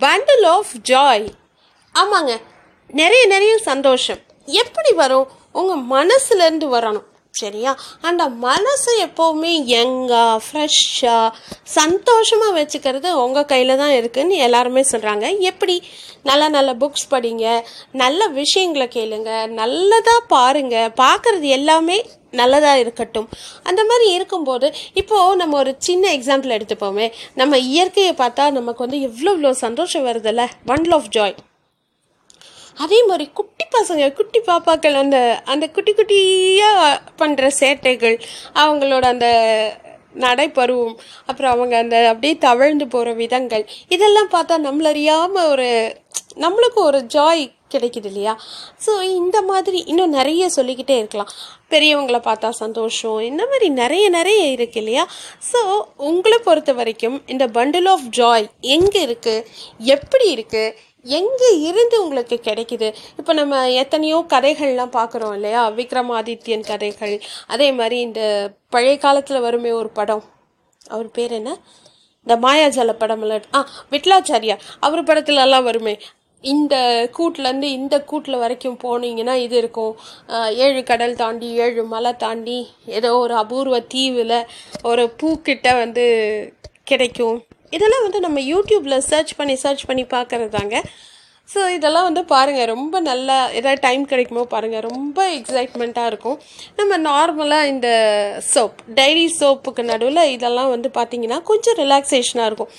Bundle 0.00 0.46
of 0.46 0.66
Joy 0.88 1.28
ஆமாங்க. 1.94 2.40
நிறைய 2.88 3.26
நிறைய 3.26 3.58
சந்தோஷம். 3.58 4.18
எப்படி 4.46 4.92
வரும்? 4.92 5.28
உங்கள் 5.52 6.06
மனசுலேருந்து 6.06 6.62
வரணும். 6.62 7.04
சரியா? 7.34 7.76
அந்த 8.00 8.28
மனசை 8.28 8.92
எப்போவுமே 9.04 9.52
யங்காக 9.74 10.40
ஃப்ரெஷ்ஷாக 10.46 11.28
சந்தோஷமாக 11.62 12.54
வச்சுக்கிறது 12.58 13.12
உங்கள் 13.12 13.44
கையில் 13.44 13.76
தான் 13.76 13.90
இருக்குதுன்னு 13.90 14.36
எல்லாருமே 14.46 14.84
சொல்கிறாங்க 14.92 15.38
எப்படி? 15.38 15.82
நல்ல 16.22 16.48
நல்ல 16.48 16.74
புக்ஸ் 16.74 17.10
படிங்க 17.10 17.62
நல்ல 17.92 18.26
விஷயங்களை 18.26 18.88
கேளுங்க 18.94 19.48
நல்லதாக 19.48 20.24
பாருங்கள் 20.26 20.92
பார்க்குறது 21.02 21.48
எல்லாமே 21.58 21.98
நல்லதாக 22.30 22.78
இருக்கட்டும். 22.78 23.28
அந்த 23.62 23.84
மாதிரி 23.84 24.12
இருக்கும்போது 24.12 24.74
இப்போது 24.94 25.36
நம்ம 25.36 25.56
ஒரு 25.56 25.74
சின்ன 25.78 26.12
எக்ஸாம்பிள் 26.16 26.56
எடுத்துப்போமே. 26.58 27.12
நம்ம 27.34 27.58
இயற்கையை 27.58 28.12
பார்த்தா 28.12 28.50
நமக்கு 28.50 28.84
வந்து 28.86 29.00
எவ்வளோ 29.00 29.32
இவ்வளோ 29.34 29.50
சந்தோஷம் 29.50 30.06
வருதுல்ல? 30.06 30.48
ஒன் 30.66 30.90
ஆஃப் 30.90 31.08
ஜாய் 31.16 31.34
அதே 32.80 32.98
மாதிரி 33.04 33.26
குட்டி 33.32 33.64
பசங்க 33.72 34.12
குட்டி 34.12 34.40
பாப்பாக்கள் 34.40 34.94
அந்த 34.94 35.18
அந்த 35.44 35.64
குட்டி 35.68 35.92
குட்டியாக 35.92 36.90
பண்ணுற 37.18 37.50
சேட்டைகள் 37.60 38.16
அவங்களோட 38.54 39.04
அந்த 39.04 39.28
நடைப்பருவம் 40.14 40.96
அப்புறம் 41.26 41.52
அவங்க 41.52 41.74
அந்த 41.76 41.96
அப்படியே 42.08 42.34
தவழ்ந்து 42.38 42.86
போகிற 42.88 43.12
விதங்கள் 43.14 43.64
இதெல்லாம் 43.88 44.32
பார்த்தா 44.32 44.56
நம்மளறியாமல் 44.68 45.50
ஒரு 45.52 45.68
நம்மளுக்கும் 46.36 46.88
ஒரு 46.90 47.00
ஜாய் 47.14 47.44
கிடைக்குது 47.74 48.08
இல்லையா? 48.10 48.32
ஸோ 48.86 48.92
இந்த 49.02 49.42
மாதிரி 49.42 49.78
இன்னும் 49.86 50.10
நிறைய 50.10 50.44
சொல்லிக்கிட்டே 50.48 50.96
இருக்கலாம். 50.98 51.32
பெரியவங்களை 51.70 52.20
பார்த்தா 52.24 52.48
சந்தோஷம் 52.60 53.18
இந்த 53.20 53.42
மாதிரி 53.46 53.66
நிறைய 53.72 54.08
நிறைய 54.08 54.42
இருக்கு 54.46 54.78
இல்லையா? 54.80 55.04
ஸோ 55.52 55.60
உங்களை 55.96 56.38
பொறுத்த 56.38 56.72
வரைக்கும் 56.72 57.18
இந்த 57.26 57.46
பண்டில் 57.46 57.88
ஆஃப் 57.88 58.06
ஜாய் 58.18 58.46
எங்கே 58.60 59.02
இருக்குது 59.06 59.44
எப்படி 59.86 60.28
இருக்குது 60.34 60.74
எங்கே 61.04 61.50
இருந்து 61.60 61.96
உங்களுக்கு 62.04 62.36
கிடைக்குது? 62.48 62.88
இப்போ 63.18 63.32
நம்ம 63.32 63.70
எத்தனையோ 63.82 64.24
கதைகள்லாம் 64.28 64.94
பார்க்குறோம் 64.98 65.34
இல்லையா? 65.34 65.62
விக்ரமாதித்யன் 65.70 66.66
கதைகள். 66.70 67.14
அதே 67.46 67.72
மாதிரி 67.72 67.98
இந்த 68.00 68.22
பழைய 68.68 68.98
காலத்தில் 68.98 69.40
வருமே 69.40 69.72
ஒரு 69.72 69.88
படம். 69.88 70.24
அவர் 70.88 71.10
பேர் 71.10 71.32
என்ன? 71.32 71.50
இந்த 72.26 72.34
மாயாஜால 72.46 72.94
படம்ல. 73.02 73.42
ஆ 73.56 73.60
விட்லாச்சாரியா. 73.90 74.56
அவர் 74.80 75.02
படத்துலலாம் 75.02 75.68
வருமே. 75.68 75.94
இந்த 76.44 76.74
கூட்டிலேருந்து 77.16 77.68
இந்த 77.78 77.96
கூட்டில் 78.10 78.42
வரைக்கும் 78.42 78.78
போனீங்கன்னா 78.84 79.34
இது 79.46 79.56
இருக்கும். 79.56 79.94
ஏழு 80.64 80.82
கடல் 80.90 81.16
தாண்டி 81.22 81.48
ஏழு 81.64 81.84
மலை 81.84 82.12
தாண்டி 82.16 82.58
ஏதோ 82.98 83.10
ஒரு 83.16 83.34
அபூர்வ 83.34 83.80
தீவில் 83.94 84.36
ஒரு 84.82 85.04
பூக்கிட்ட 85.22 85.68
வந்து 85.78 86.06
கிடைக்கும். 86.84 87.38
இதெல்லாம் 87.76 88.06
வந்து 88.06 88.26
நம்ம 88.26 88.40
யூடியூப்பில் 88.52 89.06
சர்ச் 89.12 89.38
பண்ணி 89.40 89.56
சர்ச் 89.64 89.88
பண்ணி 89.90 90.06
பார்க்குறது 90.16 90.50
தாங்க. 90.58 90.76
ஸோ 91.52 91.60
இதெல்லாம் 91.76 92.06
வந்து 92.08 92.22
பாருங்கள் 92.32 92.68
ரொம்ப 92.72 92.96
நல்லா 93.08 93.36
ஏதாவது 93.58 93.80
டைம் 93.84 94.02
கிடைக்குமோ 94.10 94.42
பாருங்கள் 94.52 94.84
ரொம்ப 94.88 95.18
எக்ஸைட்மெண்ட்டாக 95.38 96.10
இருக்கும். 96.10 96.36
நம்ம 96.78 96.98
நார்மலாக 97.06 97.70
இந்த 97.72 97.88
சோப் 98.50 98.76
டைரி 98.98 99.24
சோப்புக்கு 99.38 99.84
நடுவில் 99.90 100.22
இதெல்லாம் 100.34 100.70
வந்து 100.74 100.90
பார்த்திங்கன்னா 100.98 101.38
கொஞ்சம் 101.50 101.78
ரிலாக்ஸேஷனாக 101.82 102.48
இருக்கும். 102.50 102.70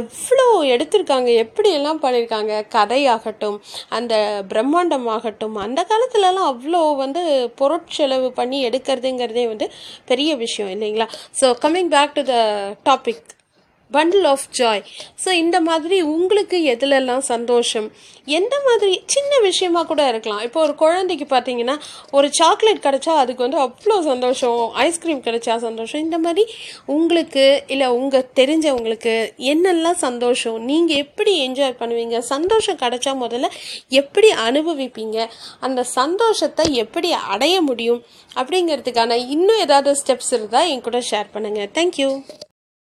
எவ்வளோ 0.00 0.46
எடுத்திருக்காங்க 0.76 1.30
எப்படியெல்லாம் 1.44 2.00
பண்ணியிருக்காங்க 2.04 2.62
கதையாகட்டும் 2.76 3.58
அந்த 3.98 4.14
பிரம்மாண்டம் 4.54 5.06
ஆகட்டும் 5.16 5.58
அந்த 5.66 5.82
காலத்துலலாம் 5.92 6.50
அவ்வளோ 6.54 6.82
வந்து 7.04 7.22
பொருட்செலவு 7.60 8.30
பண்ணி 8.40 8.60
எடுக்கிறதுங்கிறதே 8.70 9.46
வந்து 9.52 9.68
பெரிய 10.12 10.30
விஷயம் 10.46 10.74
இல்லைங்களா? 10.76 11.08
So 11.42 11.54
coming 11.66 11.94
back 11.96 12.18
to 12.20 12.24
the 12.34 12.36
topic 12.90 13.24
bundle 13.96 14.28
of 14.32 14.48
joy 14.58 14.82
so 15.24 15.30
இந்த 15.42 15.56
மாதிரி 15.68 15.96
உங்களுக்கு 16.14 16.58
எதுலெல்லாம் 16.74 17.24
சந்தோஷம்? 17.32 17.88
எந்த 18.38 18.54
மாதிரி 18.66 18.92
சின்ன 19.14 19.32
விஷயமா 19.46 19.80
கூட 19.90 20.02
இருக்கலாம். 20.10 20.42
இப்போ 20.46 20.58
ஒரு 20.66 20.74
குழந்தைக்கு 20.82 21.26
பார்த்தீங்கன்னா 21.32 21.74
ஒரு 22.16 22.28
சாக்லேட் 22.38 22.84
கிடைச்சா 22.86 23.12
அதுக்கு 23.22 23.44
வந்து 23.46 23.60
அவ்வளோ 23.64 23.96
சந்தோஷம். 24.10 24.60
ஐஸ்கிரீம் 24.86 25.22
கிடைச்சா 25.26 25.56
சந்தோஷம். 25.66 26.02
இந்த 26.06 26.18
மாதிரி 26.26 26.44
உங்களுக்கு 26.96 27.44
இல்லை 27.74 27.88
உங்கள் 27.98 28.28
தெரிஞ்சவங்களுக்கு 28.40 29.14
என்னெல்லாம் 29.52 30.00
சந்தோஷம்? 30.06 30.58
நீங்கள் 30.70 31.02
எப்படி 31.04 31.34
என்ஜாய் 31.46 31.78
பண்ணுவீங்க? 31.82 32.18
சந்தோஷம் 32.32 32.80
கிடைச்சா 32.84 33.14
முதல்ல 33.24 33.50
எப்படி 34.00 34.30
அனுபவிப்பீங்க? 34.48 35.18
அந்த 35.68 35.84
சந்தோஷத்தை 35.98 36.66
எப்படி 36.84 37.10
அடைய 37.34 37.56
முடியும்? 37.68 38.02
அப்படிங்கிறதுக்கான 38.40 39.20
இன்னும் 39.36 39.62
ஏதாவது 39.66 39.92
ஸ்டெப்ஸ் 40.02 40.32
இருந்தால் 40.36 40.70
என் 40.72 40.86
கூட 40.88 41.00
ஷேர் 41.12 41.32
பண்ணுங்கள் 41.36 41.72
தேங்க்யூ 41.78 42.10